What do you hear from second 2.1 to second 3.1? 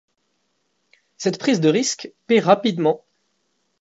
paie rapidement.